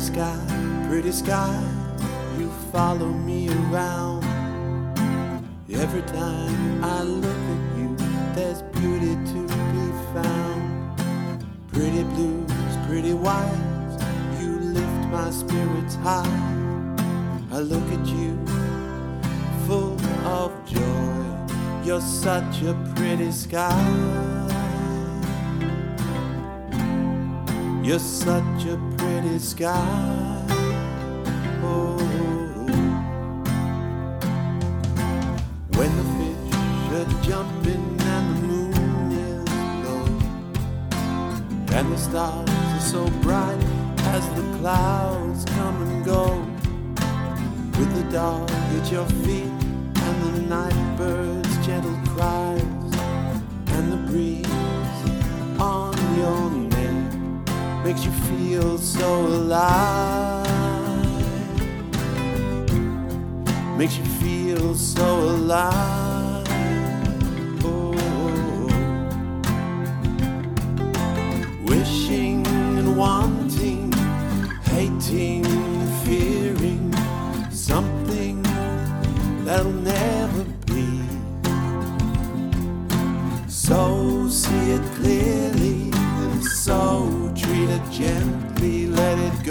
sky, 0.00 0.86
pretty 0.88 1.12
sky, 1.12 1.62
you 2.38 2.50
follow 2.72 3.08
me 3.08 3.48
around. 3.48 4.24
Every 5.70 6.02
time 6.02 6.84
I 6.84 7.02
look 7.02 7.24
at 7.54 7.78
you, 7.78 7.96
there's 8.34 8.62
beauty 8.62 9.14
to 9.32 9.40
be 9.72 9.86
found. 10.14 10.98
Pretty 11.72 12.04
blues, 12.04 12.76
pretty 12.86 13.14
whites, 13.14 14.04
you 14.40 14.58
lift 14.60 15.08
my 15.10 15.30
spirits 15.30 15.96
high. 15.96 16.96
I 17.50 17.58
look 17.58 17.88
at 17.92 18.06
you, 18.06 18.38
full 19.66 20.00
of 20.26 20.52
joy. 20.66 21.12
You're 21.84 22.00
such 22.00 22.62
a 22.62 22.74
pretty 22.94 23.32
sky. 23.32 24.41
You're 27.84 27.98
such 27.98 28.64
a 28.66 28.78
pretty 28.96 29.40
sky. 29.40 30.46
Oh. 31.64 31.98
When 35.74 35.90
the 35.96 36.04
fish 36.16 36.54
are 36.94 37.22
jumping 37.24 38.00
and 38.00 38.36
the 38.36 38.42
moon 38.46 39.12
is 39.12 39.48
low, 39.84 40.04
and 41.76 41.92
the 41.92 41.98
stars 41.98 42.48
are 42.48 42.80
so 42.80 43.10
bright 43.20 43.60
as 44.14 44.28
the 44.36 44.58
clouds 44.58 45.44
come 45.46 45.82
and 45.82 46.04
go, 46.04 46.38
with 47.80 47.92
the 47.96 48.04
dog 48.12 48.48
at 48.48 48.92
your 48.92 49.06
feet 49.24 49.50
and 50.06 50.22
the 50.22 50.42
night 50.42 50.96
bird's 50.96 51.31
makes 57.92 58.06
you 58.06 58.12
feel 58.12 58.78
so 58.78 59.26
alive. 59.26 60.46
Makes 63.76 63.98
you 63.98 64.04
feel 64.04 64.74
so 64.74 65.20
alive. 65.20 66.46
Oh, 67.62 67.92
wishing 71.66 72.46
and 72.78 72.96
wanting, 72.96 73.92
hating, 74.62 75.44
fearing 76.02 76.94
something 77.50 78.42
that'll 79.44 79.70
never 79.70 80.44
be. 80.64 80.88
So 83.48 84.28
see 84.30 84.70
it 84.76 84.82
clearly, 84.94 85.21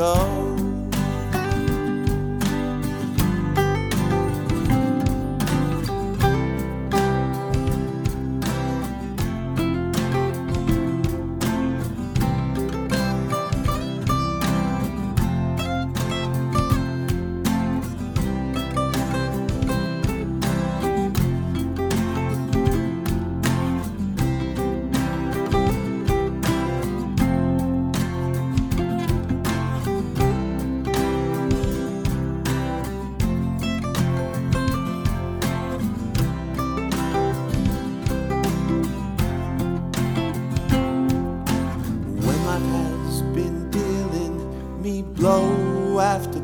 go. 0.00 0.49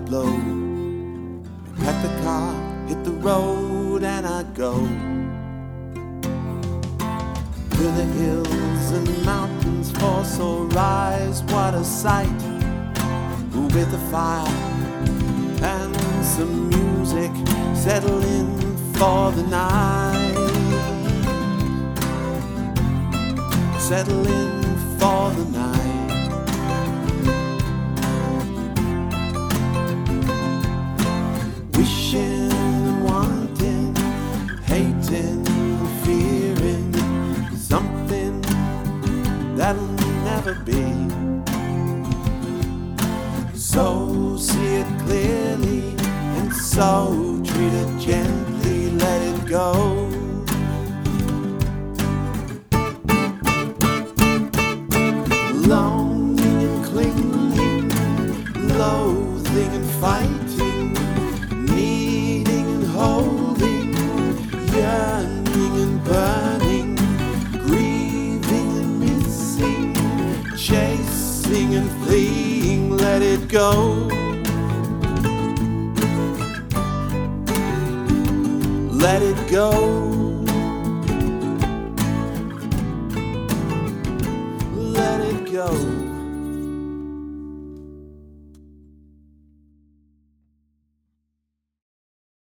Blow, 0.07 0.27
I 0.27 1.83
pack 1.83 2.03
the 2.03 2.23
car, 2.23 2.55
hit 2.87 3.03
the 3.03 3.11
road, 3.11 4.05
and 4.05 4.25
I 4.25 4.45
go. 4.55 4.75
Till 7.77 7.93
the 7.93 8.05
hills 8.19 8.91
and 8.93 9.25
mountains 9.25 9.91
force 9.99 10.39
or 10.39 10.65
rise, 10.67 11.43
what 11.45 11.75
a 11.75 11.85
sight! 11.85 12.41
With 13.75 13.93
a 13.93 14.03
fire 14.11 14.49
and 15.63 15.97
some 16.25 16.69
music, 16.69 17.33
settle 17.75 18.23
in 18.23 18.47
for 18.95 19.33
the 19.33 19.43
night. 19.43 20.37
Settle 23.79 24.27
in 24.27 24.63
for 24.99 25.31
the 25.31 25.46
be. 40.65 40.83
So 43.55 44.37
see 44.37 44.77
it 44.77 45.01
clearly 45.01 45.95
and 46.39 46.53
so 46.53 47.41
treat 47.45 47.73
it 47.73 47.99
gently, 47.99 48.91
let 48.91 49.23
it 49.23 49.47
go. 49.47 50.17
longing 55.67 56.63
and 56.69 56.85
clinging, 56.85 57.89
loathing 58.79 59.73
and 59.75 59.91
fighting, 60.01 60.36
chasing 70.77 71.75
and 71.75 71.91
fleeing, 72.03 72.91
let 72.91 73.23
it 73.23 73.49
go. 73.49 73.71
Let 79.05 79.23
it 79.23 79.41
go. 79.51 79.71
Let 84.99 85.21
it 85.21 85.53
go. 85.53 86.06